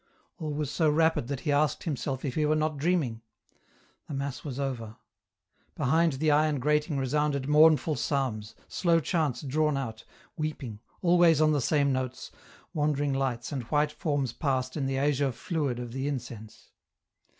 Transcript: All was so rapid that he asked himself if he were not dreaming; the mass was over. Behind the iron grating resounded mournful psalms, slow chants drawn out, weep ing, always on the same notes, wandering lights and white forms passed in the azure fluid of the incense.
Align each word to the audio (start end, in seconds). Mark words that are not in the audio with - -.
All 0.39 0.51
was 0.51 0.71
so 0.71 0.89
rapid 0.89 1.27
that 1.27 1.41
he 1.41 1.51
asked 1.51 1.83
himself 1.83 2.25
if 2.25 2.33
he 2.33 2.43
were 2.47 2.55
not 2.55 2.77
dreaming; 2.77 3.21
the 4.07 4.15
mass 4.15 4.43
was 4.43 4.59
over. 4.59 4.97
Behind 5.75 6.13
the 6.13 6.31
iron 6.31 6.57
grating 6.59 6.97
resounded 6.97 7.47
mournful 7.47 7.95
psalms, 7.95 8.55
slow 8.67 8.99
chants 8.99 9.43
drawn 9.43 9.77
out, 9.77 10.03
weep 10.35 10.63
ing, 10.63 10.79
always 11.03 11.39
on 11.39 11.51
the 11.51 11.61
same 11.61 11.93
notes, 11.93 12.31
wandering 12.73 13.13
lights 13.13 13.51
and 13.51 13.61
white 13.65 13.91
forms 13.91 14.33
passed 14.33 14.75
in 14.75 14.87
the 14.87 14.97
azure 14.97 15.31
fluid 15.31 15.77
of 15.77 15.91
the 15.91 16.07
incense. 16.07 16.71